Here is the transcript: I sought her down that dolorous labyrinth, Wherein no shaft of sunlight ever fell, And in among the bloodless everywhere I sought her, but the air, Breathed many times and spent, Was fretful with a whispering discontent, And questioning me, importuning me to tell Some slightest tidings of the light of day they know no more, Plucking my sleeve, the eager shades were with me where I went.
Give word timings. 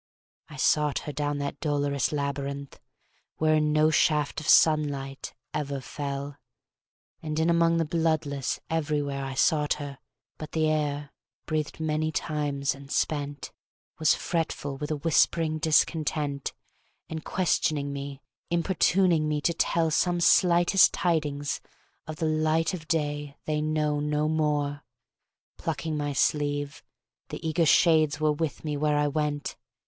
I 0.49 0.55
sought 0.55 0.97
her 1.05 1.11
down 1.11 1.37
that 1.37 1.59
dolorous 1.59 2.11
labyrinth, 2.11 2.79
Wherein 3.35 3.71
no 3.71 3.91
shaft 3.91 4.39
of 4.41 4.47
sunlight 4.47 5.35
ever 5.53 5.79
fell, 5.79 6.37
And 7.21 7.37
in 7.39 7.51
among 7.51 7.77
the 7.77 7.85
bloodless 7.85 8.59
everywhere 8.67 9.23
I 9.23 9.35
sought 9.35 9.73
her, 9.73 9.99
but 10.39 10.53
the 10.53 10.67
air, 10.67 11.11
Breathed 11.45 11.79
many 11.79 12.11
times 12.11 12.73
and 12.73 12.91
spent, 12.91 13.51
Was 13.99 14.15
fretful 14.15 14.75
with 14.77 14.89
a 14.89 14.95
whispering 14.97 15.59
discontent, 15.59 16.51
And 17.07 17.23
questioning 17.23 17.93
me, 17.93 18.23
importuning 18.49 19.27
me 19.27 19.39
to 19.41 19.53
tell 19.53 19.91
Some 19.91 20.19
slightest 20.19 20.93
tidings 20.93 21.61
of 22.07 22.15
the 22.15 22.25
light 22.25 22.73
of 22.73 22.87
day 22.87 23.37
they 23.45 23.61
know 23.61 23.99
no 23.99 24.27
more, 24.27 24.83
Plucking 25.57 25.95
my 25.95 26.11
sleeve, 26.11 26.81
the 27.29 27.47
eager 27.47 27.67
shades 27.67 28.19
were 28.19 28.33
with 28.33 28.65
me 28.65 28.75
where 28.75 28.97
I 28.97 29.07
went. 29.07 29.55